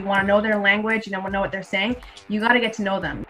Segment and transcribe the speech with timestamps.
[0.00, 1.96] you want to know their language, you don't know what they're saying,
[2.28, 3.24] you got to get to know them.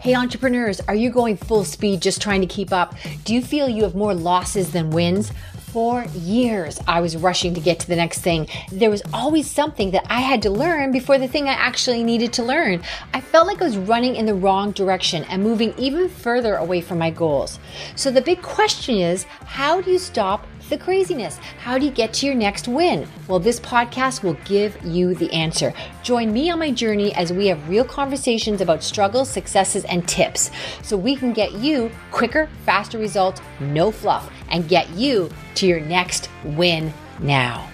[0.00, 2.94] Hey, entrepreneurs, are you going full speed just trying to keep up?
[3.24, 5.32] Do you feel you have more losses than wins?
[5.76, 8.48] For years, I was rushing to get to the next thing.
[8.72, 12.32] There was always something that I had to learn before the thing I actually needed
[12.32, 12.82] to learn.
[13.12, 16.80] I felt like I was running in the wrong direction and moving even further away
[16.80, 17.58] from my goals.
[17.94, 21.36] So, the big question is how do you stop the craziness?
[21.58, 23.06] How do you get to your next win?
[23.28, 25.74] Well, this podcast will give you the answer.
[26.02, 30.50] Join me on my journey as we have real conversations about struggles, successes, and tips
[30.82, 35.80] so we can get you quicker, faster results, no fluff, and get you to your
[35.80, 37.68] next win now.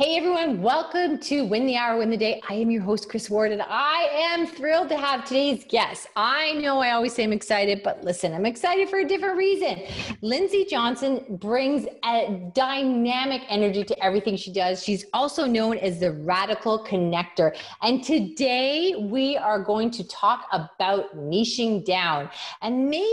[0.00, 2.40] Hey everyone, welcome to Win the Hour, Win the Day.
[2.48, 6.06] I am your host, Kris Ward, and I am thrilled to have today's guest.
[6.16, 9.82] I know I always say I'm excited, but listen, I'm excited for a different reason.
[10.22, 14.82] Lindsay Johnson brings a dynamic energy to everything she does.
[14.82, 17.54] She's also known as the radical connector.
[17.82, 22.30] And today we are going to talk about niching down.
[22.62, 23.04] And maybe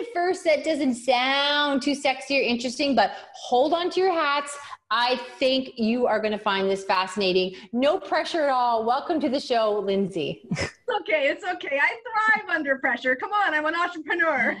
[0.00, 4.56] at first that doesn't sound too sexy or interesting, but hold on to your hats.
[4.94, 7.54] I think you are going to find this fascinating.
[7.72, 8.84] No pressure at all.
[8.84, 10.46] Welcome to the show, Lindsay.
[11.00, 11.80] okay, it's okay.
[11.80, 11.96] I
[12.36, 13.16] thrive under pressure.
[13.16, 14.54] Come on, I'm an entrepreneur.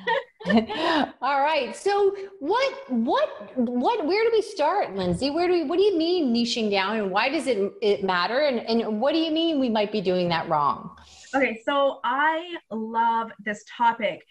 [1.20, 1.76] all right.
[1.76, 4.06] So, what, what, what?
[4.06, 5.28] Where do we start, Lindsay?
[5.28, 5.64] Where do we?
[5.64, 8.40] What do you mean niching down, and why does it it matter?
[8.40, 10.96] And and what do you mean we might be doing that wrong?
[11.34, 14.26] Okay, so I love this topic.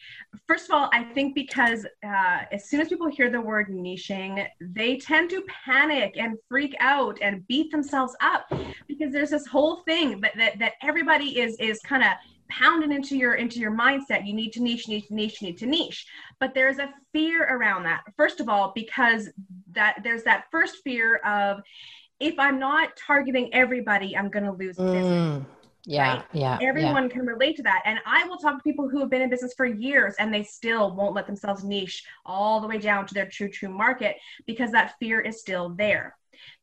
[0.47, 4.45] First of all, I think because uh, as soon as people hear the word niching,
[4.59, 8.51] they tend to panic and freak out and beat themselves up
[8.87, 12.09] because there's this whole thing that that, that everybody is is kind of
[12.49, 14.27] pounding into your into your mindset.
[14.27, 16.05] You need to niche, to niche, need to niche.
[16.39, 18.01] But there's a fear around that.
[18.15, 19.29] First of all, because
[19.71, 21.61] that there's that first fear of
[22.19, 24.93] if I'm not targeting everybody, I'm going to lose mm.
[24.93, 25.45] business
[25.85, 26.25] yeah, right?
[26.33, 26.57] yeah.
[26.61, 27.09] Everyone yeah.
[27.09, 27.81] can relate to that.
[27.85, 30.43] And I will talk to people who have been in business for years and they
[30.43, 34.71] still won't let themselves niche all the way down to their true, true market because
[34.71, 36.15] that fear is still there.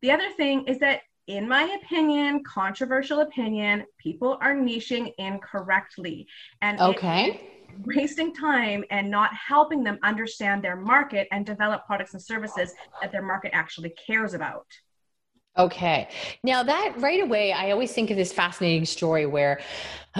[0.02, 6.26] The other thing is that, in my opinion, controversial opinion, people are niching incorrectly.
[6.62, 7.48] And okay.
[7.84, 13.12] wasting time and not helping them understand their market and develop products and services that
[13.12, 14.66] their market actually cares about.
[15.56, 16.08] Okay.
[16.44, 19.60] Now, that right away, I always think of this fascinating story where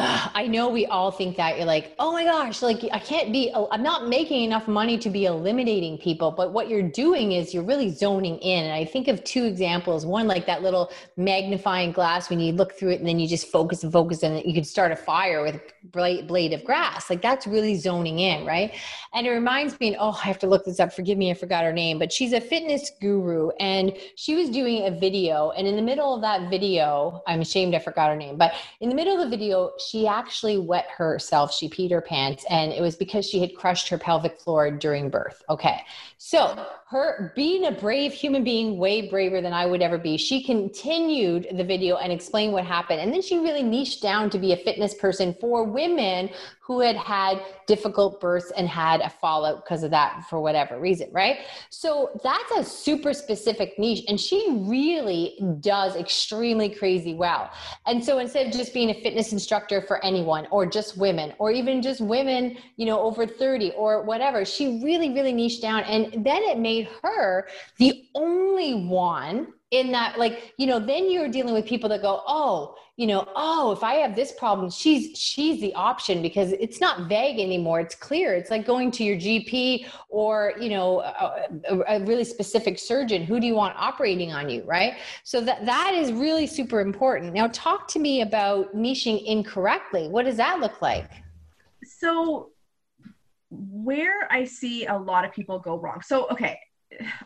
[0.00, 3.50] I know we all think that you're like, oh my gosh, like I can't be,
[3.52, 6.30] uh, I'm not making enough money to be eliminating people.
[6.30, 8.64] But what you're doing is you're really zoning in.
[8.64, 10.06] And I think of two examples.
[10.06, 13.48] One, like that little magnifying glass when you look through it and then you just
[13.48, 17.10] focus and focus and you can start a fire with a blade of grass.
[17.10, 18.74] Like that's really zoning in, right?
[19.14, 20.92] And it reminds me, and oh, I have to look this up.
[20.92, 24.86] Forgive me, I forgot her name, but she's a fitness guru and she was doing
[24.86, 25.50] a video.
[25.50, 28.88] And in the middle of that video, I'm ashamed I forgot her name, but in
[28.88, 31.52] the middle of the video, she actually wet herself.
[31.52, 35.10] She peed her pants, and it was because she had crushed her pelvic floor during
[35.10, 35.42] birth.
[35.48, 35.80] Okay.
[36.18, 40.42] So, her being a brave human being, way braver than I would ever be, she
[40.42, 43.00] continued the video and explained what happened.
[43.00, 46.30] And then she really niched down to be a fitness person for women
[46.68, 51.08] who had had difficult births and had a fallout because of that for whatever reason,
[51.12, 51.38] right?
[51.70, 54.04] So that's a super specific niche.
[54.08, 57.50] And she really does extremely crazy well.
[57.86, 61.50] And so instead of just being a fitness instructor for anyone or just women or
[61.50, 65.82] even just women, you know, over 30 or whatever, she really, really niched down.
[65.84, 67.48] And then it made her
[67.78, 72.22] the only one in that like you know then you're dealing with people that go
[72.26, 76.80] oh you know oh if i have this problem she's she's the option because it's
[76.80, 77.80] not vague anymore.
[77.80, 78.34] It's clear.
[78.34, 83.22] It's like going to your gp or you know a, a, really specific surgeon.
[83.22, 84.94] Who do you want operating on you right?
[85.24, 87.34] So that that is really super important.
[87.34, 90.08] Now talk to me about niching incorrectly.
[90.08, 91.10] What does that look like?
[91.84, 92.50] So
[93.50, 96.02] where i see a lot of people go wrong.
[96.02, 96.58] So okay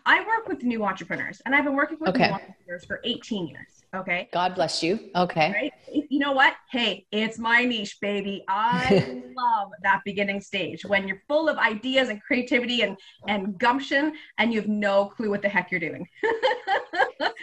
[0.06, 2.28] I work with new entrepreneurs and I've been working with okay.
[2.28, 3.84] new entrepreneurs for 18 years.
[3.94, 4.28] Okay.
[4.32, 5.10] God bless you.
[5.14, 5.52] Okay.
[5.52, 5.72] Right?
[6.08, 6.54] You know what?
[6.70, 8.44] Hey, it's my niche, baby.
[8.48, 12.96] I love that beginning stage when you're full of ideas and creativity and,
[13.28, 16.06] and gumption and you have no clue what the heck you're doing.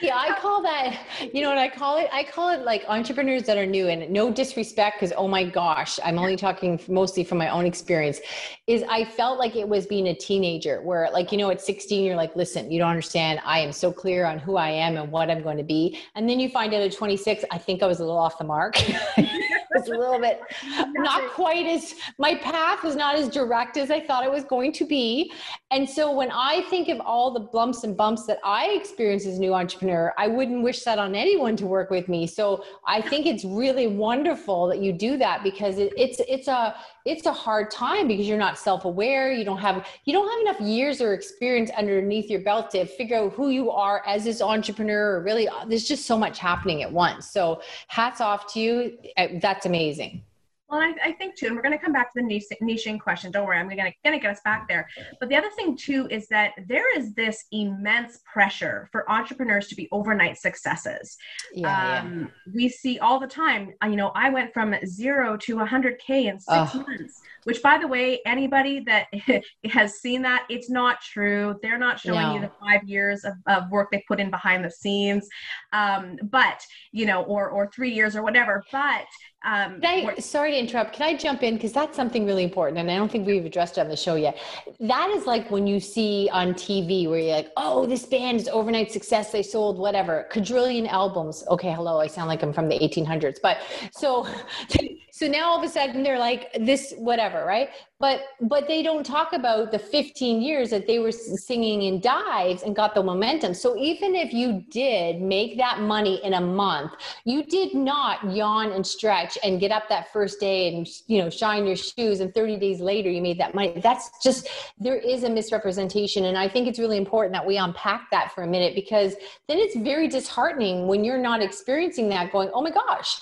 [0.02, 2.10] yeah, I call that, you know what I call it?
[2.12, 6.00] I call it like entrepreneurs that are new and no disrespect because, oh my gosh,
[6.04, 8.20] I'm only talking mostly from my own experience,
[8.68, 12.04] is I felt like it was being a teenager where, like, you know, at 16,
[12.04, 13.40] you're like, listen, you don't understand.
[13.44, 16.00] I am so clear on who I am and what I'm going to be.
[16.16, 18.44] And then you find out at 26, I think I was a little off the
[18.44, 18.82] mark.
[19.80, 20.42] was a little bit
[20.94, 24.72] not quite as my path was not as direct as I thought it was going
[24.74, 25.32] to be.
[25.72, 29.38] And so when I think of all the bumps and bumps that I experience as
[29.38, 32.28] a new entrepreneur, I wouldn't wish that on anyone to work with me.
[32.28, 36.76] So I think it's really wonderful that you do that because it, it's it's a
[37.06, 40.60] it's a hard time because you're not self-aware you don't have you don't have enough
[40.62, 45.22] years or experience underneath your belt to figure out who you are as this entrepreneur
[45.24, 49.66] really there's just so much happening at once so hats off to you uh, that's
[49.70, 50.24] amazing
[50.70, 53.00] well, I, I, think too, and we're going to come back to the niche, niching
[53.00, 53.32] question.
[53.32, 54.88] Don't worry, I'm going to going to get us back there.
[55.20, 59.76] But the other thing too is that there is this immense pressure for entrepreneurs to
[59.76, 61.18] be overnight successes.
[61.54, 62.54] Yeah, um, yeah.
[62.54, 63.74] We see all the time.
[63.84, 66.86] Uh, you know, I went from zero to 100k in six oh.
[66.88, 67.22] months.
[67.46, 69.08] Which, by the way, anybody that
[69.72, 71.58] has seen that, it's not true.
[71.64, 72.36] They're not showing no.
[72.36, 75.28] you the five years of, of work they put in behind the scenes,
[75.72, 76.62] um, but
[76.92, 78.64] you know, or or three years or whatever.
[78.72, 79.06] But
[79.44, 80.94] um, I, sorry to interrupt.
[80.94, 83.78] Can I jump in because that's something really important, and I don't think we've addressed
[83.78, 84.38] it on the show yet.
[84.82, 88.50] That is like when you see on TV where you're like, "Oh, this band is
[88.50, 89.32] overnight success.
[89.32, 93.60] They sold whatever quadrillion albums." Okay, hello, I sound like I'm from the 1800s, but
[93.92, 94.28] so
[95.20, 97.72] so now all of a sudden they're like this whatever right?
[98.00, 102.64] But but they don't talk about the 15 years that they were singing in dives
[102.64, 103.54] and got the momentum.
[103.54, 106.94] So even if you did make that money in a month
[107.26, 111.30] you did not yawn and stretch and get up that first day and you know
[111.30, 113.74] shine your shoes and 30 days later you made that money.
[113.84, 114.48] That's just
[114.80, 116.26] there is a misrepresentation.
[116.26, 119.16] And i think it's really important that we unpack that for a minute because
[119.50, 123.20] then it's very disheartening when you're not experiencing that going oh my gosh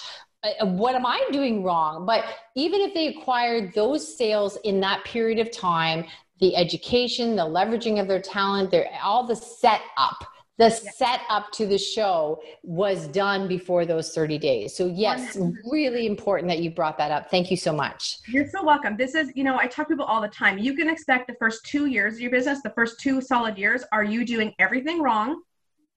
[0.48, 2.06] Uh, uh, what am I doing wrong?
[2.06, 6.06] But even if they acquired those sales in that period of time,
[6.40, 10.24] the education, the leveraging of their talent, their all the setup,
[10.58, 10.92] the yeah.
[10.92, 14.76] setup to the show was done before those 30 days.
[14.76, 15.56] So yes, 100%.
[15.72, 17.30] really important that you brought that up.
[17.30, 18.20] Thank you so much.
[18.28, 18.98] You're so welcome.
[18.98, 20.58] This is, you know, I talk to people all the time.
[20.58, 23.84] You can expect the first two years of your business, the first two solid years,
[23.92, 25.42] are you doing everything wrong?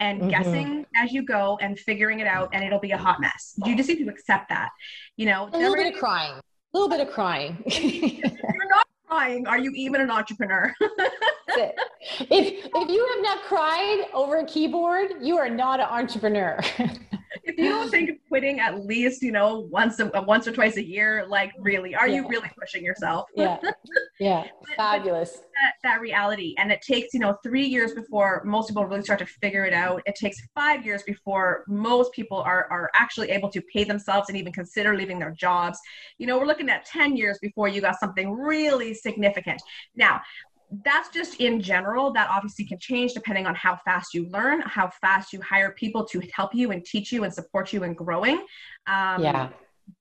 [0.01, 0.31] And mm-hmm.
[0.31, 3.55] guessing as you go and figuring it out and it'll be a hot mess.
[3.65, 4.71] You just need to accept that.
[5.17, 6.33] You know a little bit of crying.
[6.33, 7.63] A little bit of crying.
[7.67, 9.47] You're not crying.
[9.47, 10.75] Are you even an entrepreneur?
[12.31, 16.59] If if you have not cried over a keyboard you are not an entrepreneur
[17.45, 20.77] if you don't think of quitting at least you know once a, once or twice
[20.77, 22.17] a year like really are yeah.
[22.17, 23.27] you really pushing yourself?
[23.37, 23.59] Yeah.
[24.19, 24.45] Yeah.
[24.61, 25.31] But, fabulous.
[25.33, 29.03] but that, that reality and it takes you know three years before most people really
[29.03, 30.03] start to figure it out.
[30.05, 34.37] It takes five years before most people are are actually able to pay themselves and
[34.37, 35.79] even consider leaving their jobs.
[36.19, 39.63] You know we're looking at 10 years before you got something really significant.
[39.97, 40.21] Now
[40.85, 44.89] that's just in general that obviously can change depending on how fast you learn how
[45.01, 48.37] fast you hire people to help you and teach you and support you in growing.
[48.87, 49.49] Um, yeah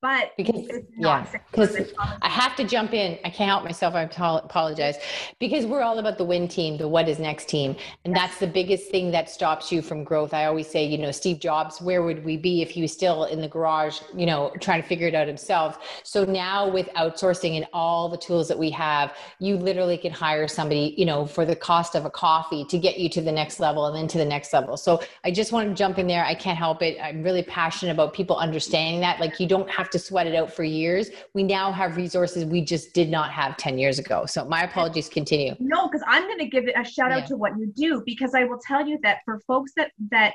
[0.01, 0.65] but because
[0.97, 1.75] yeah because
[2.21, 3.17] i have to jump in.
[3.25, 3.95] I can't help myself.
[3.95, 4.95] I apologize.
[5.39, 7.75] Because we're all about the win team the what is next team.
[8.05, 8.21] And yes.
[8.21, 10.33] that's the biggest thing that stops you from growth.
[10.33, 13.25] I always say you know steve jobs where would we be if he was still
[13.25, 16.01] in the garage you know trying to figure it out himself?
[16.03, 20.47] So now with outsourcing and all the tools that we have you literally can hire
[20.47, 23.59] somebody you know for the cost of a coffee to get you to the next
[23.59, 24.77] level and then to the next level.
[24.77, 26.25] So i just want to jump in there.
[26.25, 26.97] I can't help it.
[27.01, 29.19] I'm really passionate about people understanding that.
[29.19, 31.09] Like you don't have to sweat it out for years.
[31.33, 34.25] We now have resources we just did not have 10 years ago.
[34.25, 35.55] So my apologies, continue.
[35.59, 37.27] No, because I'm going to give it a shout out yeah.
[37.27, 40.33] to what you do because I will tell you that for folks that, that,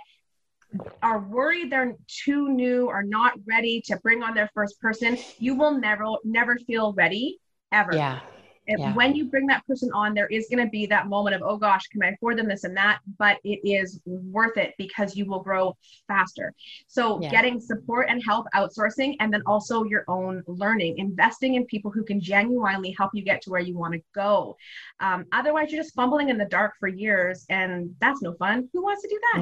[1.05, 5.55] are worried they're too new or not ready to bring on their first person, you
[5.55, 7.39] will never never feel ready
[7.71, 7.95] ever.
[7.95, 8.19] Yeah
[8.67, 8.95] yeah.
[8.95, 11.57] when you bring that person on, there is going to be that moment of, oh
[11.57, 13.01] gosh, can I afford them this and that?
[13.19, 15.77] But it is worth it because you will grow
[16.09, 16.55] faster.
[16.87, 17.31] So yeah.
[17.31, 22.05] getting support and help, outsourcing, and then also your own learning, investing in people who
[22.05, 24.57] can genuinely help you get to where you want to go.
[25.01, 28.69] Um, otherwise, you're just fumbling in the dark for years, and that's no fun.
[28.73, 29.41] Who wants to do that?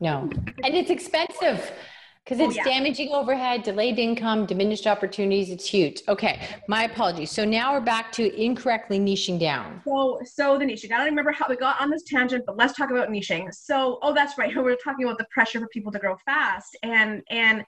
[0.00, 0.30] No, no,
[0.64, 1.72] and it's expensive
[2.30, 2.78] because oh, it's oh, yeah.
[2.78, 5.50] damaging overhead, delayed income, diminished opportunities.
[5.50, 6.02] It's huge.
[6.06, 7.32] Okay, my apologies.
[7.32, 9.82] So now we're back to incorrectly niching down.
[9.84, 10.92] So, so the niching.
[10.92, 13.52] I don't remember how we got on this tangent, but let's talk about niching.
[13.52, 14.54] So, oh, that's right.
[14.60, 17.64] We're talking about the pressure for people to grow fast, and and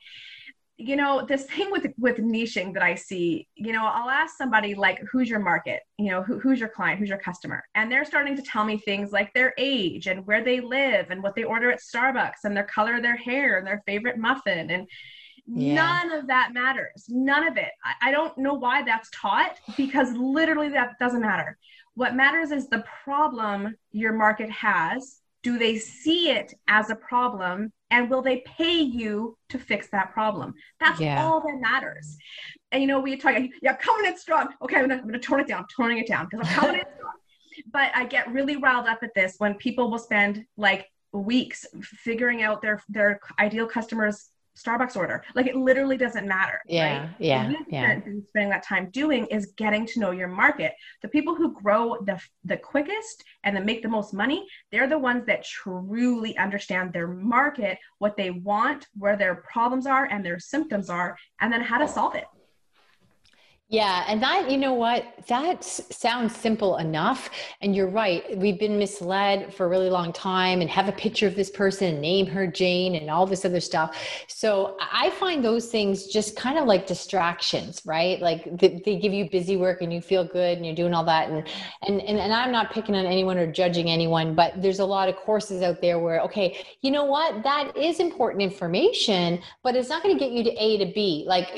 [0.77, 4.75] you know this thing with with niching that i see you know i'll ask somebody
[4.75, 5.83] like who's your market?
[5.99, 6.99] You know who, who's your client?
[6.99, 7.65] Who's your customer?
[7.75, 11.23] And they're starting to tell me things like their age and where they live and
[11.23, 14.71] what they order at starbucks and their color of their hair and their favorite muffin
[14.71, 14.89] and
[15.47, 15.75] yeah.
[15.75, 17.07] none of that matters.
[17.09, 17.71] None of it.
[17.85, 21.59] I, I don't know why that's taught because literally that doesn't matter.
[21.95, 25.19] What matters is the problem your market has.
[25.43, 30.13] Do they see it as a problem and will they pay you to fix that
[30.13, 30.55] problem?
[30.81, 31.23] That's yeah.
[31.23, 32.17] all that matters.
[32.73, 34.49] And you know we talk yeah coming in strong.
[34.63, 36.87] Okay i'm gonna, I'm gonna tone it down toning it down because i'm coming in
[36.97, 37.13] strong.
[37.71, 42.43] But i get really riled up at this when people will spend like weeks figuring
[42.43, 45.25] out their their ideal customers Starbucks order.
[45.35, 46.61] Like it literally doesn't matter.
[46.67, 47.01] Yeah.
[47.01, 47.11] Right?
[47.19, 47.53] Yeah.
[47.69, 48.01] yeah.
[48.29, 50.75] Spending that time doing is getting to know your market.
[51.01, 54.99] The people who grow the the quickest and that make the most money, they're the
[54.99, 60.39] ones that truly understand their market, what they want, where their problems are and their
[60.39, 62.27] symptoms are, and then how to solve it.
[63.73, 67.31] Yeah, and that, you know what, that sounds simple enough.
[67.63, 68.37] And you're right.
[68.37, 71.99] We've been misled for a really long time and have a picture of this person
[71.99, 73.97] name her Jane and all this other stuff.
[74.27, 78.21] So I find those things just kind of like distractions, right?
[78.21, 81.05] Like they, they give you busy work and you feel good and you're doing all
[81.05, 81.31] that.
[81.31, 81.49] And,
[81.81, 85.09] and, and, and I'm not picking on anyone or judging anyone, but there's a lot
[85.09, 89.89] of courses out there where, okay, you know what, that is important information, but it's
[89.89, 91.25] not going to get you to A to B.
[91.27, 91.49] Like,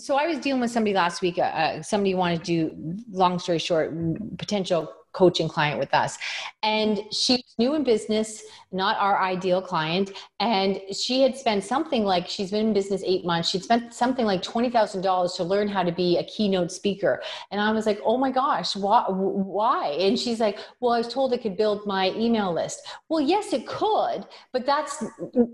[0.00, 3.38] so I was dealing with somebody last week week, uh, somebody wanted to do, long
[3.38, 3.92] story short,
[4.38, 6.18] potential coaching client with us.
[6.62, 8.42] And she's new in business,
[8.72, 10.12] not our ideal client.
[10.40, 13.50] And she had spent something like, she's been in business eight months.
[13.50, 17.22] She'd spent something like $20,000 to learn how to be a keynote speaker.
[17.50, 19.04] And I was like, oh my gosh, why?
[19.08, 19.88] why?
[20.00, 22.80] And she's like, well, I was told it could build my email list.
[23.08, 25.04] Well, yes, it could, but that's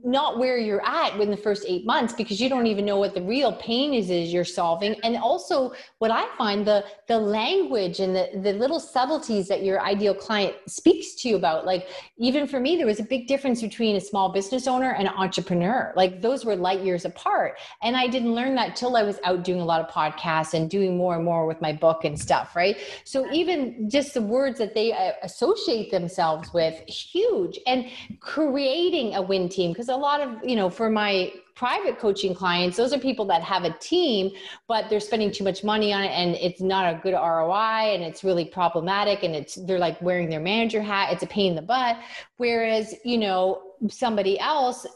[0.04, 3.14] not where you're at in the first eight months because you don't even know what
[3.14, 4.94] the real pain is, is you're solving.
[5.02, 9.80] And also what I find the, the language and the, the little subtleties that your
[9.80, 11.66] ideal client speaks to you about.
[11.66, 15.08] Like, even for me, there was a big difference between a small business owner and
[15.08, 15.92] an entrepreneur.
[15.96, 17.58] Like, those were light years apart.
[17.82, 20.70] And I didn't learn that till I was out doing a lot of podcasts and
[20.70, 22.76] doing more and more with my book and stuff, right?
[23.04, 27.58] So, even just the words that they uh, associate themselves with, huge.
[27.66, 27.86] And
[28.20, 32.76] creating a win team, because a lot of, you know, for my private coaching clients,
[32.76, 34.30] those are people that have a team,
[34.68, 38.04] but they're spending too much money on it and it's not a good ROI and
[38.04, 41.12] it's really problematic and it's they're like wearing their manager hat.
[41.12, 41.98] It's a pain in the butt.
[42.36, 44.86] Whereas, you know, somebody else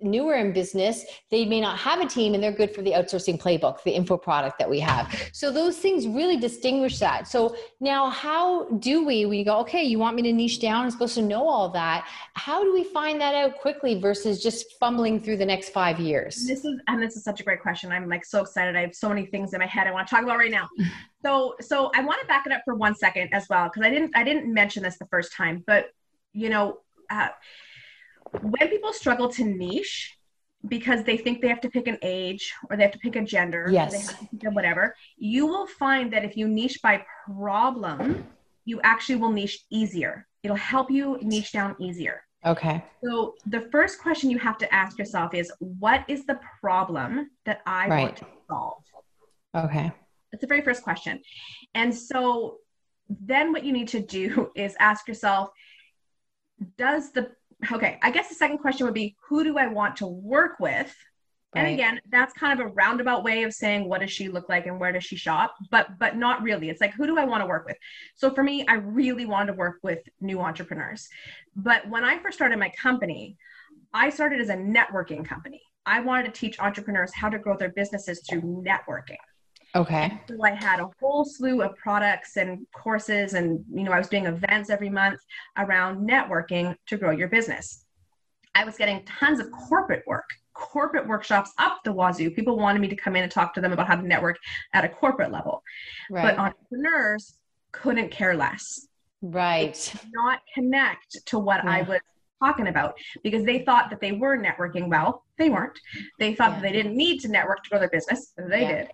[0.00, 3.40] newer in business, they may not have a team and they're good for the outsourcing
[3.40, 5.14] playbook, the info product that we have.
[5.32, 7.28] So those things really distinguish that.
[7.28, 10.84] So now how do we, we go, okay, you want me to niche down?
[10.84, 12.06] I'm supposed to know all that.
[12.34, 16.46] How do we find that out quickly versus just fumbling through the next five years?
[16.46, 17.92] This is, and this is such a great question.
[17.92, 18.76] I'm like so excited.
[18.76, 20.68] I have so many things in my head I want to talk about right now.
[21.24, 23.90] So, so I want to back it up for one second as well, because I
[23.90, 25.86] didn't, I didn't mention this the first time, but
[26.32, 26.78] you know,
[27.10, 27.28] uh,
[28.42, 30.16] when people struggle to niche
[30.66, 33.22] because they think they have to pick an age or they have to pick a
[33.22, 38.26] gender, yes, whatever, you will find that if you niche by problem,
[38.64, 40.26] you actually will niche easier.
[40.42, 42.22] It'll help you niche down easier.
[42.44, 42.84] Okay.
[43.04, 47.60] So the first question you have to ask yourself is what is the problem that
[47.66, 48.02] I right.
[48.02, 48.82] want to solve?
[49.54, 49.92] Okay.
[50.30, 51.20] That's the very first question.
[51.74, 52.58] And so
[53.08, 55.50] then what you need to do is ask yourself
[56.76, 57.30] does the
[57.72, 60.94] okay, I guess the second question would be who do I want to work with?
[61.54, 61.62] Right.
[61.62, 64.66] And again, that's kind of a roundabout way of saying what does she look like
[64.66, 66.68] and where does she shop, but but not really.
[66.68, 67.76] It's like who do I want to work with?
[68.16, 71.08] So for me, I really wanted to work with new entrepreneurs.
[71.56, 73.38] But when I first started my company,
[73.94, 75.62] I started as a networking company.
[75.86, 79.16] I wanted to teach entrepreneurs how to grow their businesses through networking.
[79.78, 80.20] Okay.
[80.28, 84.08] So I had a whole slew of products and courses, and you know, I was
[84.08, 85.20] doing events every month
[85.56, 87.84] around networking to grow your business.
[88.56, 92.32] I was getting tons of corporate work, corporate workshops up the wazoo.
[92.32, 94.36] People wanted me to come in and talk to them about how to network
[94.74, 95.62] at a corporate level.
[96.10, 96.22] Right.
[96.22, 97.38] But entrepreneurs
[97.70, 98.88] couldn't care less.
[99.22, 99.94] Right.
[100.12, 101.70] Not connect to what yeah.
[101.70, 102.00] I was
[102.42, 105.24] talking about because they thought that they were networking well.
[105.38, 105.78] They weren't.
[106.18, 106.54] They thought yeah.
[106.56, 108.32] that they didn't need to network to grow their business.
[108.36, 108.76] They yeah.
[108.78, 108.88] did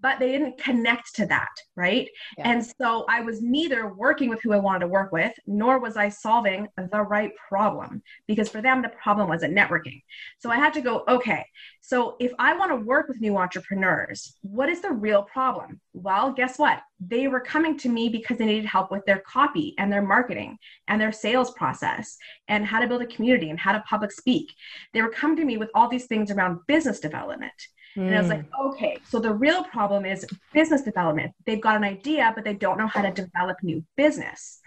[0.00, 2.08] but they didn't connect to that, right?
[2.36, 2.50] Yeah.
[2.50, 5.96] And so I was neither working with who I wanted to work with, nor was
[5.96, 10.02] I solving the right problem because for them, the problem wasn't networking.
[10.38, 11.44] So I had to go, okay,
[11.80, 15.80] so if I want to work with new entrepreneurs, what is the real problem?
[15.92, 16.80] Well, guess what?
[17.00, 20.58] They were coming to me because they needed help with their copy and their marketing
[20.88, 22.16] and their sales process
[22.48, 24.52] and how to build a community and how to public speak.
[24.92, 27.52] They were coming to me with all these things around business development.
[27.96, 28.06] Mm.
[28.06, 28.72] And I was like, mm.
[28.72, 31.32] okay, so the real problem is business development.
[31.46, 34.60] They've got an idea, but they don't know how to develop new business.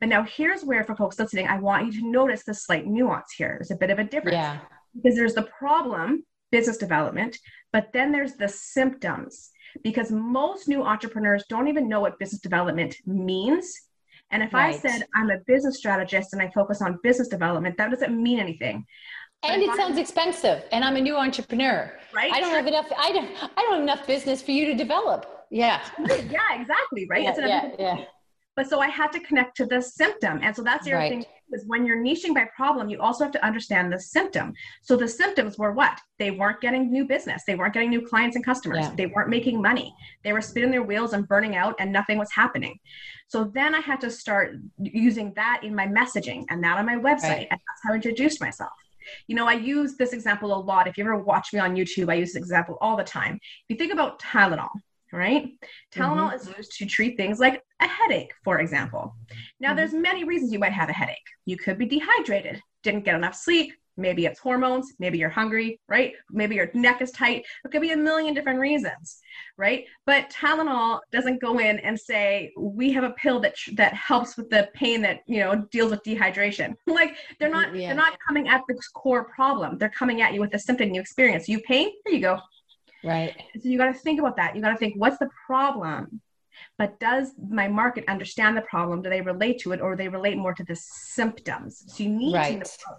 [0.00, 3.32] But now here's where, for folks listening, I want you to notice the slight nuance
[3.32, 3.56] here.
[3.58, 4.34] There's a bit of a difference.
[4.34, 4.58] Yeah.
[4.94, 7.38] Because there's the problem, business development,
[7.72, 9.50] but then there's the symptoms.
[9.82, 13.74] Because most new entrepreneurs don't even know what business development means.
[14.30, 14.74] And if right.
[14.74, 18.38] I said I'm a business strategist and I focus on business development, that doesn't mean
[18.38, 18.84] anything.
[19.44, 21.92] And it sounds expensive and i'm a new entrepreneur.
[22.14, 22.32] Right.
[22.32, 25.46] I don't have enough i don't i don't have enough business for you to develop.
[25.50, 25.80] Yeah.
[25.98, 27.22] Yeah exactly right?
[27.24, 28.04] Yeah, yeah, yeah.
[28.56, 31.10] but so i had to connect to the symptom and so that's the other right.
[31.10, 34.54] thing is when you're niching by problem you also have to understand the symptom.
[34.82, 36.00] So the symptoms were what?
[36.18, 37.42] They weren't getting new business.
[37.46, 38.80] They weren't getting new clients and customers.
[38.80, 38.94] Yeah.
[38.96, 39.94] they weren't making money.
[40.24, 42.78] They were spinning their wheels and burning out and nothing was happening.
[43.28, 46.96] So then i had to start using that in my messaging and that on my
[46.96, 47.48] website right.
[47.50, 48.72] and that's how i introduced myself
[49.26, 50.86] you know, I use this example a lot.
[50.86, 53.34] If you ever watch me on YouTube, I use this example all the time.
[53.34, 54.70] If you think about Tylenol,
[55.12, 55.48] right?
[55.92, 56.50] Tylenol mm-hmm.
[56.50, 59.14] is used to treat things like a headache, for example.
[59.60, 59.76] Now, mm-hmm.
[59.76, 61.16] there's many reasons you might have a headache.
[61.46, 66.12] You could be dehydrated, didn't get enough sleep, maybe it's hormones, maybe you're hungry, right?
[66.30, 67.44] Maybe your neck is tight.
[67.64, 69.20] It could be a million different reasons,
[69.56, 69.84] right?
[70.06, 74.50] But Tylenol doesn't go in and say we have a pill that that helps with
[74.50, 76.74] the pain that you know deals with dehydration.
[76.86, 77.88] like they're not yeah.
[77.88, 79.78] they're not coming at the core problem.
[79.78, 81.48] They're coming at you with a symptom you experience.
[81.48, 82.40] You pain, here you go.
[83.02, 83.34] Right.
[83.60, 84.56] So you got to think about that.
[84.56, 86.20] You got to think what's the problem
[86.78, 90.36] but does my market understand the problem do they relate to it or they relate
[90.36, 92.64] more to the symptoms so you need right.
[92.64, 92.96] to know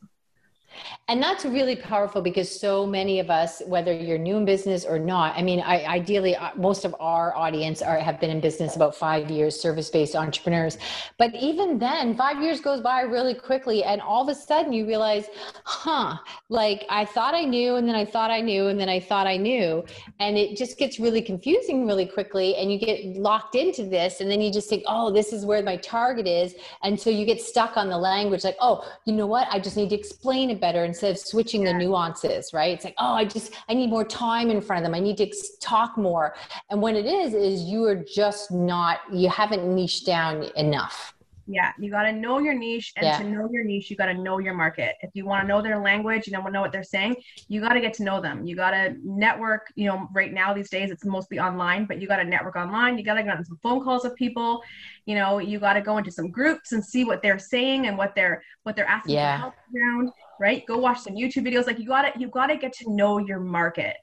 [1.08, 4.98] and that's really powerful because so many of us, whether you're new in business or
[4.98, 8.76] not, I mean, I, ideally, uh, most of our audience are, have been in business
[8.76, 10.78] about five years, service based entrepreneurs.
[11.18, 13.84] But even then, five years goes by really quickly.
[13.84, 15.28] And all of a sudden, you realize,
[15.64, 16.18] huh,
[16.50, 19.28] like I thought I knew, and then I thought I knew, and then I thought
[19.28, 19.86] I knew.
[20.20, 22.56] And it just gets really confusing really quickly.
[22.56, 24.22] And you get locked into this.
[24.22, 26.56] And then you just think, oh, this is where my target is.
[26.84, 29.48] And so you get stuck on the language like, oh, you know what?
[29.52, 31.74] I just need to explain it better instead of switching yeah.
[31.74, 32.74] the nuances, right?
[32.76, 34.96] It's like, oh, I just, I need more time in front of them.
[34.96, 35.32] I need to
[35.62, 36.36] talk more.
[36.72, 41.14] And when it is, is you are just not, you haven't niched down enough.
[41.48, 43.20] Yeah, you got to know your niche, and yeah.
[43.20, 44.96] to know your niche, you got to know your market.
[45.02, 47.18] If you want to know their language, you don't want to know what they're saying.
[47.48, 48.48] You got to get to know them.
[48.48, 49.68] You got to network.
[49.76, 52.98] You know, right now these days it's mostly online, but you got to network online.
[52.98, 54.64] You got to get on some phone calls with people.
[55.06, 57.96] You know, you got to go into some groups and see what they're saying and
[57.96, 59.38] what they're what they're asking yeah.
[59.38, 60.10] for help around.
[60.40, 60.66] Right?
[60.66, 61.68] Go watch some YouTube videos.
[61.68, 63.98] Like you got to you got to get to know your market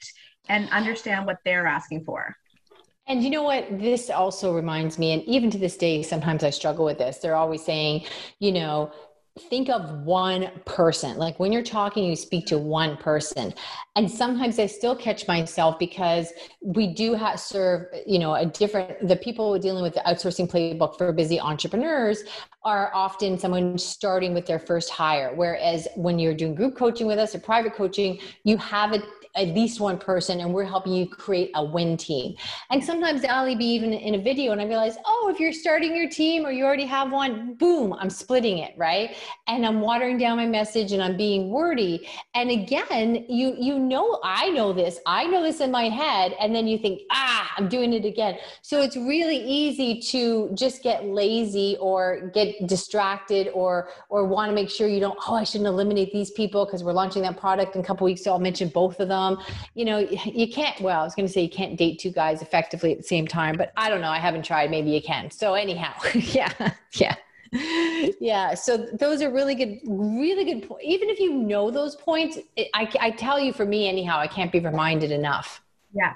[0.48, 2.34] and understand what they're asking for.
[3.08, 3.66] And you know what?
[3.78, 7.18] This also reminds me, and even to this day, sometimes I struggle with this.
[7.18, 8.04] They're always saying,
[8.38, 8.92] you know,
[9.38, 11.16] think of one person.
[11.16, 13.54] Like when you're talking, you speak to one person.
[13.96, 19.08] And sometimes I still catch myself because we do have serve, you know, a different,
[19.08, 22.24] the people dealing with the outsourcing playbook for busy entrepreneurs
[22.64, 25.32] are often someone starting with their first hire.
[25.34, 29.02] Whereas when you're doing group coaching with us or private coaching, you have it
[29.34, 32.34] at least one person and we're helping you create a win team.
[32.70, 35.96] And sometimes I'll be even in a video and I realize, oh, if you're starting
[35.96, 39.16] your team or you already have one, boom, I'm splitting it, right?
[39.46, 42.06] And I'm watering down my message and I'm being wordy.
[42.34, 44.98] And again, you you know I know this.
[45.06, 46.34] I know this in my head.
[46.38, 48.36] And then you think, ah, I'm doing it again.
[48.60, 54.54] So it's really easy to just get lazy or get distracted or or want to
[54.54, 57.74] make sure you don't, oh, I shouldn't eliminate these people because we're launching that product
[57.76, 58.22] in a couple weeks.
[58.22, 59.42] So I'll mention both of them um,
[59.74, 62.42] you know, you can't, well, I was going to say you can't date two guys
[62.42, 64.08] effectively at the same time, but I don't know.
[64.08, 64.70] I haven't tried.
[64.70, 65.30] Maybe you can.
[65.30, 67.16] So, anyhow, yeah, yeah.
[68.18, 72.38] yeah so those are really good really good po- even if you know those points
[72.56, 75.60] it, I, I tell you for me anyhow i can't be reminded enough
[75.92, 76.14] yeah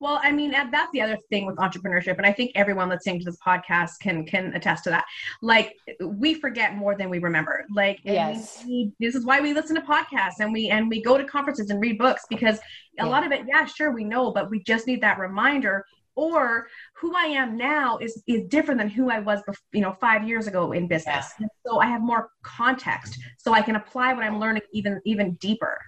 [0.00, 3.24] well, I mean, that's the other thing with entrepreneurship, and I think everyone listening to
[3.24, 5.04] this podcast can can attest to that.
[5.42, 7.64] Like, we forget more than we remember.
[7.74, 11.18] Like, yes, we, this is why we listen to podcasts and we and we go
[11.18, 12.60] to conferences and read books because
[13.00, 15.84] a lot of it, yeah, sure, we know, but we just need that reminder.
[16.14, 19.40] Or who I am now is is different than who I was,
[19.72, 21.32] you know, five years ago in business.
[21.38, 21.46] Yeah.
[21.64, 25.80] So I have more context, so I can apply what I'm learning even even deeper.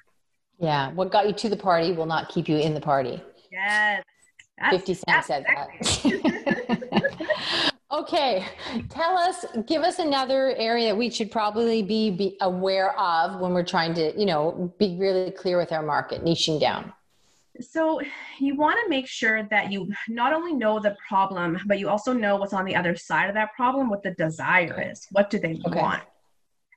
[0.60, 3.20] Yeah, what got you to the party will not keep you in the party.
[3.50, 4.04] Yes.
[4.58, 5.72] That's, 50 Cent said that.
[7.92, 8.44] okay.
[8.90, 13.52] Tell us, give us another area that we should probably be, be aware of when
[13.52, 16.92] we're trying to, you know, be really clear with our market, niching down.
[17.60, 18.00] So,
[18.38, 22.12] you want to make sure that you not only know the problem, but you also
[22.12, 25.06] know what's on the other side of that problem, what the desire is.
[25.10, 25.78] What do they okay.
[25.78, 26.02] want?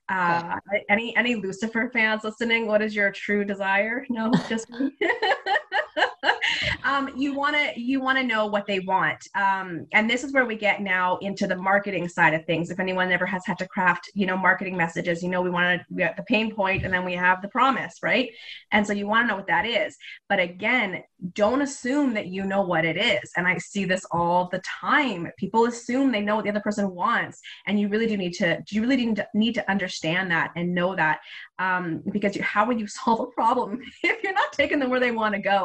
[0.10, 0.60] Uh,
[0.90, 2.68] any any Lucifer fans listening?
[2.68, 4.06] What is your true desire?
[4.10, 4.68] No, just
[6.84, 9.28] um, you want to you want to know what they want.
[9.36, 12.70] Um, and this is where we get now into the marketing side of things.
[12.70, 15.80] If anyone ever has had to craft you know marketing messages you know we want
[15.80, 18.30] to we got the pain point and then we have the promise right?
[18.72, 19.96] And so you want to know what that is.
[20.30, 23.32] But again don't assume that you know what it is.
[23.38, 25.32] And i see this all the time.
[25.38, 27.40] People assume they know what the other person wants.
[27.66, 30.74] And you really do need to you really need to, need to understand that and
[30.74, 31.20] know that
[31.60, 35.00] um, because you, how would you solve a problem if you're not taking them where
[35.00, 35.63] they want to go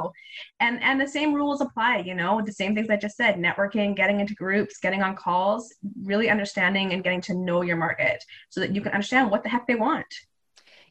[0.61, 3.95] and and the same rules apply you know the same things i just said networking
[3.95, 8.61] getting into groups getting on calls really understanding and getting to know your market so
[8.61, 10.07] that you can understand what the heck they want.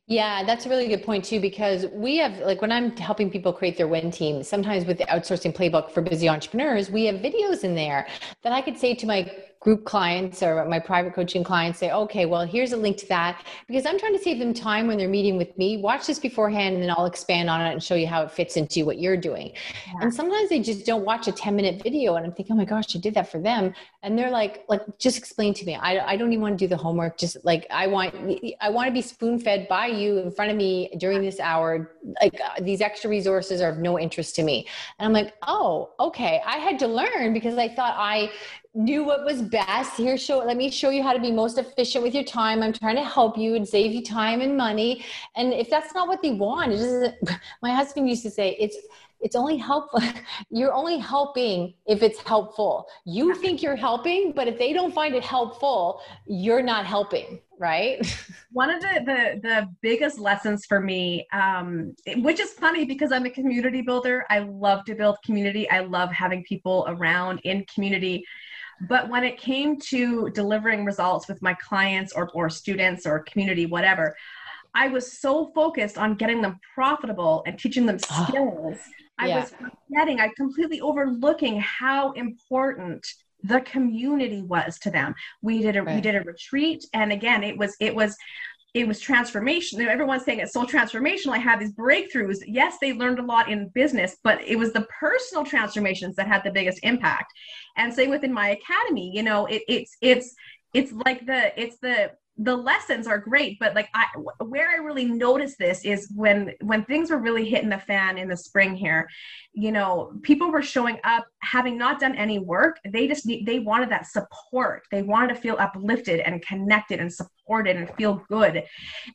[0.09, 3.51] Yeah, that's a really good point too, because we have, like, when I'm helping people
[3.51, 7.65] create their win team, sometimes with the outsourcing playbook for busy entrepreneurs, we have videos
[7.65, 8.07] in there
[8.43, 12.25] that I could say to my group clients or my private coaching clients say, okay,
[12.25, 15.09] well, here's a link to that because I'm trying to save them time when they're
[15.09, 15.77] meeting with me.
[15.77, 18.55] Watch this beforehand and then I'll expand on it and show you how it fits
[18.55, 19.53] into what you're doing.
[19.87, 19.93] Yeah.
[20.01, 22.65] And sometimes they just don't watch a 10 minute video and I'm thinking, oh my
[22.65, 23.73] gosh, I did that for them.
[24.03, 25.75] And they're like, like, just explain to me.
[25.75, 27.17] I, I don't even want to do the homework.
[27.17, 28.13] Just like, I want,
[28.61, 31.91] I want to be spoon fed by you in front of me during this hour.
[32.21, 34.67] Like uh, these extra resources are of no interest to me.
[34.99, 36.41] And I'm like, oh, okay.
[36.45, 38.29] I had to learn because I thought I
[38.77, 39.97] knew what was best.
[39.97, 42.61] Here, show let me show you how to be most efficient with your time.
[42.61, 45.03] I'm trying to help you and save you time and money.
[45.35, 47.15] And if that's not what they want, it doesn't.
[47.63, 48.77] My husband used to say, "It's
[49.19, 49.99] it's only helpful.
[50.51, 52.85] You're only helping if it's helpful.
[53.03, 58.05] You think you're helping, but if they don't find it helpful, you're not helping." Right.
[58.51, 63.25] One of the the, the biggest lessons for me, um, which is funny because I'm
[63.25, 64.23] a community builder.
[64.29, 65.67] I love to build community.
[65.71, 68.23] I love having people around in community
[68.81, 73.65] but when it came to delivering results with my clients or, or students or community,
[73.65, 74.15] whatever,
[74.73, 78.77] I was so focused on getting them profitable and teaching them ah, skills.
[79.17, 79.39] I yeah.
[79.39, 79.53] was
[79.89, 83.07] forgetting, I completely overlooking how important
[83.43, 85.15] the community was to them.
[85.41, 85.95] We did a right.
[85.95, 88.15] we did a retreat and again it was it was
[88.73, 89.81] it was transformation.
[89.81, 91.33] Everyone's saying it's so transformational.
[91.33, 92.39] I had these breakthroughs.
[92.45, 96.43] Yes, they learned a lot in business, but it was the personal transformations that had
[96.43, 97.33] the biggest impact.
[97.77, 100.35] And say within my academy, you know, it, it's it's
[100.73, 104.05] it's like the it's the the lessons are great but like i
[104.43, 108.27] where i really noticed this is when when things were really hitting the fan in
[108.27, 109.07] the spring here
[109.53, 113.57] you know people were showing up having not done any work they just need they
[113.57, 118.63] wanted that support they wanted to feel uplifted and connected and supported and feel good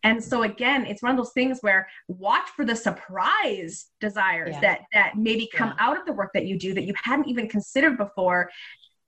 [0.03, 4.61] and so again it's one of those things where watch for the surprise desires yeah.
[4.61, 5.87] that that maybe come yeah.
[5.87, 8.51] out of the work that you do that you hadn't even considered before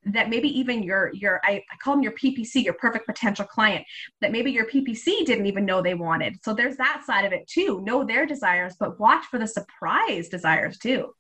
[0.07, 3.85] that maybe even your your I, I call them your ppc your perfect potential client
[4.21, 7.47] that maybe your ppc didn't even know they wanted so there's that side of it
[7.47, 11.15] too know their desires but watch for the surprise desires too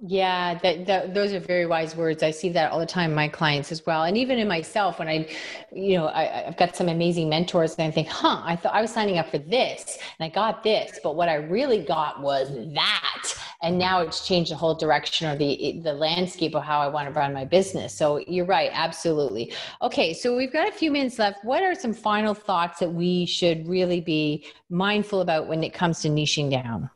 [0.00, 2.22] yeah, that, that, those are very wise words.
[2.22, 5.00] I see that all the time, my clients as well, and even in myself.
[5.00, 5.28] When I,
[5.72, 8.80] you know, I, have got some amazing mentors, and I think, huh, I thought I
[8.80, 12.48] was signing up for this, and I got this, but what I really got was
[12.74, 16.88] that, and now it's changed the whole direction or the the landscape of how I
[16.88, 17.92] want to run my business.
[17.92, 19.52] So you're right, absolutely.
[19.82, 21.44] Okay, so we've got a few minutes left.
[21.44, 26.00] What are some final thoughts that we should really be mindful about when it comes
[26.02, 26.90] to niching down?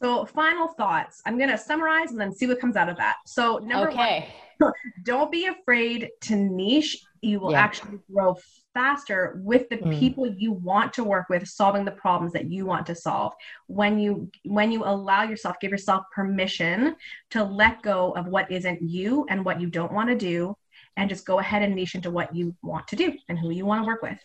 [0.00, 1.20] So, final thoughts.
[1.26, 3.16] I'm going to summarize and then see what comes out of that.
[3.26, 4.32] So, number okay.
[4.58, 4.72] one,
[5.04, 7.04] don't be afraid to niche.
[7.20, 7.60] You will yeah.
[7.60, 8.36] actually grow
[8.78, 9.98] faster with the mm.
[9.98, 13.32] people you want to work with solving the problems that you want to solve
[13.66, 16.94] when you when you allow yourself give yourself permission
[17.28, 20.56] to let go of what isn't you and what you don't want to do
[20.98, 23.64] and just go ahead and niche into what you want to do and who you
[23.64, 24.18] want to work with.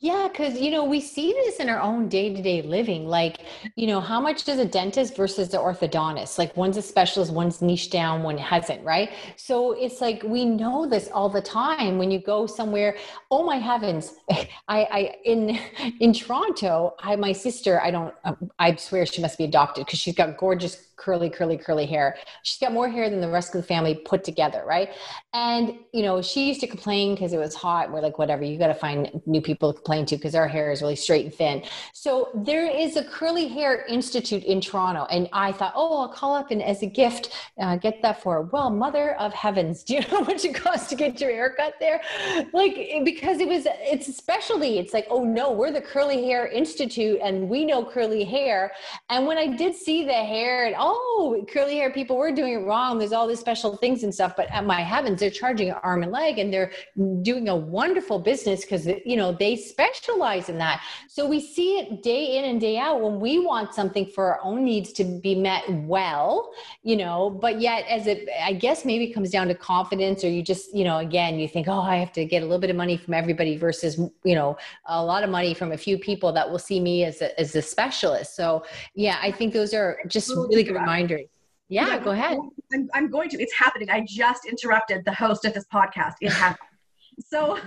[0.00, 3.06] Yeah, because you know we see this in our own day to day living.
[3.06, 3.38] Like,
[3.76, 6.36] you know, how much does a dentist versus the orthodontist?
[6.36, 9.10] Like, one's a specialist, one's niche down, one hasn't, right?
[9.36, 11.96] So it's like we know this all the time.
[11.96, 12.96] When you go somewhere,
[13.30, 15.58] oh my heavens, I, I in
[16.00, 20.00] in Toronto, I my sister, I don't, um, I swear she must be adopted because
[20.00, 22.16] she's got gorgeous curly, curly, curly hair.
[22.42, 24.90] She's got more hair than the rest of the family put together, right?
[25.32, 27.92] And you know, she used to complain because it was hot.
[27.92, 30.72] We're like, whatever, you got to find new people to complain to because our hair
[30.72, 31.62] is really straight and thin.
[31.92, 36.34] So there is a curly hair institute in Toronto, and I thought, oh, I'll call
[36.34, 38.42] up and as a gift uh, get that for her.
[38.42, 41.54] Well, mother of heavens, do you know how much it costs to get your hair
[41.56, 42.00] cut there?
[42.52, 44.78] Like because it was, it's a specialty.
[44.78, 48.72] It's like, oh no, we're the curly hair institute, and we know curly hair.
[49.08, 52.52] And when I did see the hair, and oh, Oh, curly hair people, we're doing
[52.52, 53.00] it wrong.
[53.00, 54.34] There's all these special things and stuff.
[54.36, 56.70] But my heavens, they're charging arm and leg and they're
[57.22, 60.84] doing a wonderful business because, you know, they specialize in that.
[61.08, 64.40] So we see it day in and day out when we want something for our
[64.44, 66.52] own needs to be met well,
[66.84, 70.40] you know, but yet as it, I guess maybe comes down to confidence or you
[70.40, 72.76] just, you know, again, you think, oh, I have to get a little bit of
[72.76, 76.48] money from everybody versus, you know, a lot of money from a few people that
[76.48, 78.36] will see me as a, as a specialist.
[78.36, 81.26] So yeah, I think those are just really good reminders.
[81.68, 82.38] Yeah, yeah, go ahead.
[82.72, 83.42] I'm, I'm going to.
[83.42, 83.90] It's happening.
[83.90, 86.14] I just interrupted the host of this podcast.
[86.20, 86.68] It happened.
[87.26, 87.58] so,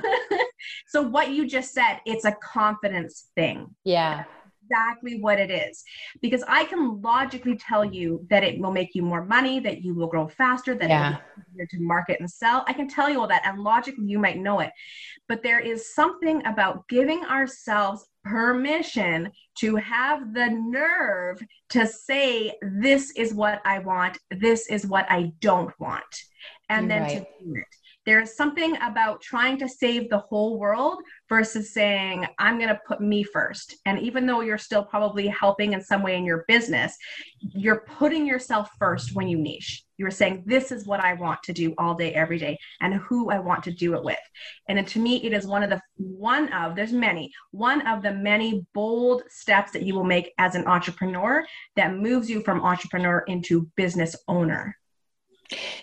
[0.87, 3.75] so what you just said, it's a confidence thing.
[3.83, 4.23] Yeah
[4.69, 5.83] exactly what it is
[6.21, 9.93] because I can logically tell you that it will make you more money, that you
[9.93, 11.17] will grow faster, that yeah.
[11.57, 12.63] it to market and sell.
[12.67, 14.71] I can tell you all that, and logically you might know it.
[15.27, 23.11] But there is something about giving ourselves permission to have the nerve to say, This
[23.11, 26.03] is what I want, this is what I don't want,
[26.69, 27.17] and then right.
[27.17, 27.78] to do it.
[28.09, 33.01] There's something about trying to save the whole world versus saying, I'm going to put
[33.01, 33.75] me first.
[33.85, 36.97] And even though you're still probably helping in some way in your business,
[37.39, 39.83] you're putting yourself first when you niche.
[39.97, 43.29] You're saying, This is what I want to do all day, every day, and who
[43.29, 44.17] I want to do it with.
[44.67, 48.13] And to me, it is one of the, one of, there's many, one of the
[48.13, 51.45] many bold steps that you will make as an entrepreneur
[51.75, 54.75] that moves you from entrepreneur into business owner.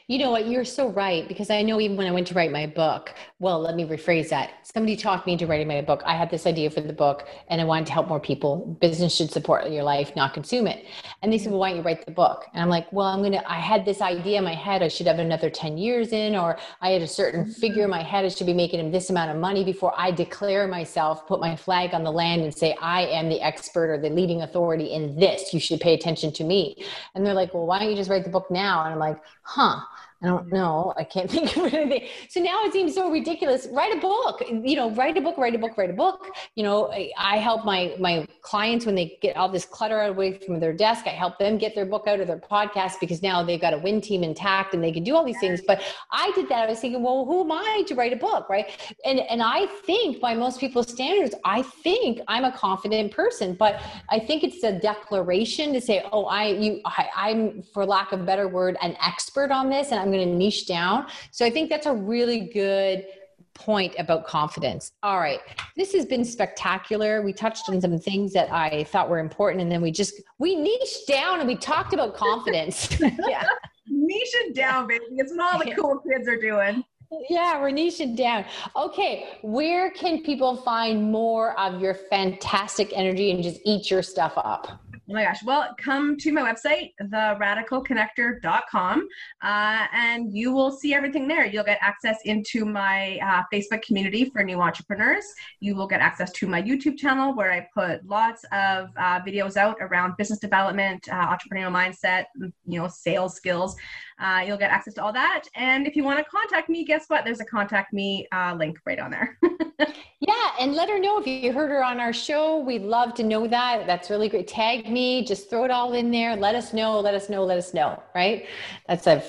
[0.07, 0.47] You know what?
[0.47, 1.27] You're so right.
[1.27, 4.29] Because I know even when I went to write my book, well, let me rephrase
[4.29, 4.51] that.
[4.63, 6.03] Somebody talked me into writing my book.
[6.07, 8.79] I had this idea for the book and I wanted to help more people.
[8.81, 10.87] Business should support your life, not consume it.
[11.23, 12.47] And they said, well, why don't you write the book?
[12.55, 14.83] And I'm like, well, I'm going to, I had this idea in my head.
[14.83, 17.53] I should have another 10 years in, or I had a certain mm-hmm.
[17.53, 18.25] figure in my head.
[18.25, 21.93] I should be making this amount of money before I declare myself, put my flag
[21.93, 25.53] on the land and say, I am the expert or the leading authority in this.
[25.53, 26.85] You should pay attention to me.
[27.15, 28.85] And they're like, well, why don't you just write the book now?
[28.85, 29.81] And I'm like, huh huh,
[30.27, 30.57] I don't mm-hmm.
[30.57, 30.93] know.
[30.97, 32.09] I can't think of anything.
[32.29, 33.69] So now it seems so ridiculous.
[33.71, 34.43] Write a book.
[34.49, 35.39] You know, write a book.
[35.39, 35.79] Write a book.
[35.79, 36.35] Write a book.
[36.57, 40.39] You know, I, I help my my clients when they get all this clutter away
[40.39, 41.07] from their desk.
[41.07, 43.79] I help them get their book out of their podcast because now they've got a
[43.79, 45.61] win team intact and they can do all these things.
[45.65, 46.65] But I did that.
[46.65, 48.67] I was thinking, well, who am I to write a book, right?
[49.05, 53.55] And and I think by most people's standards, I think I'm a confident person.
[53.55, 58.11] But I think it's a declaration to say, oh, I you I, I'm for lack
[58.11, 61.07] of a better word, an expert on this, and I'm going to niche down.
[61.31, 63.07] So I think that's a really good
[63.55, 64.93] point about confidence.
[65.03, 65.41] All right.
[65.77, 67.23] This has been spectacular.
[67.23, 70.55] We touched on some things that I thought were important and then we just we
[70.55, 73.01] niched down and we talked about confidence.
[73.01, 73.47] yeah.
[73.89, 75.05] Niche it down, baby.
[75.13, 76.85] It's what all the cool kids are doing.
[77.31, 78.45] Yeah, we're niching down.
[78.75, 84.33] Okay, where can people find more of your fantastic energy and just eat your stuff
[84.37, 84.81] up?
[85.09, 85.45] Oh my gosh.
[85.45, 89.09] Well, come to my website, theradicalconnector.com,
[89.41, 91.47] uh, and you will see everything there.
[91.47, 95.25] You'll get access into my uh, Facebook community for new entrepreneurs.
[95.61, 99.57] You will get access to my YouTube channel where I put lots of uh, videos
[99.57, 102.25] out around business development, uh, entrepreneurial mindset,
[102.67, 103.77] you know, sales skills.
[104.19, 105.45] Uh, you'll get access to all that.
[105.55, 107.25] And if you want to contact me, guess what?
[107.25, 109.39] There's a contact me uh, link right on there.
[110.21, 112.59] yeah, and let her know if you heard her on our show.
[112.59, 113.87] We'd love to know that.
[113.87, 114.49] That's really great.
[114.49, 116.35] Tag me, just throw it all in there.
[116.35, 118.47] Let us know, let us know, let us know, right?
[118.89, 119.23] That's a,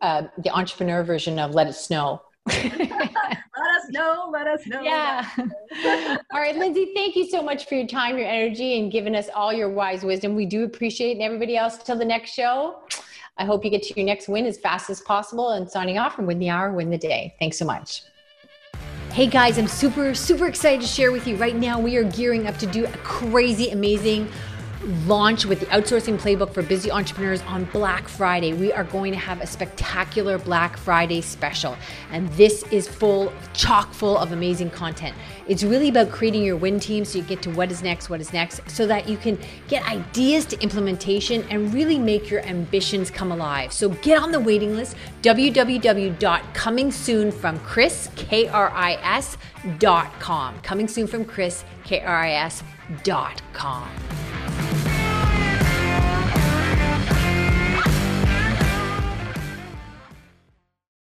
[0.00, 2.22] uh, the entrepreneur version of let it snow.
[2.46, 4.30] let us know.
[4.32, 4.80] Let us know.
[4.80, 5.28] Yeah.
[6.32, 9.28] all right, Lindsay, thank you so much for your time, your energy, and giving us
[9.34, 10.34] all your wise wisdom.
[10.34, 11.14] We do appreciate it.
[11.14, 12.82] And everybody else, till the next show.
[13.40, 16.14] I hope you get to your next win as fast as possible and signing off
[16.14, 17.34] from Win the Hour, Win the Day.
[17.38, 18.02] Thanks so much.
[19.12, 21.80] Hey guys, I'm super, super excited to share with you right now.
[21.80, 24.30] We are gearing up to do a crazy, amazing
[25.06, 28.52] launch with the outsourcing playbook for busy entrepreneurs on Black Friday.
[28.52, 31.76] We are going to have a spectacular Black Friday special,
[32.10, 35.14] and this is full, chock full of amazing content.
[35.48, 38.20] It's really about creating your win team so you get to what is next, what
[38.20, 39.36] is next, so that you can
[39.68, 43.72] get ideas to implementation and really make your ambitions come alive.
[43.72, 46.40] So get on the waiting list www.comingsoonfromkris.com.
[46.52, 49.36] Coming soon from Kris, K R I S
[53.02, 53.88] dot com.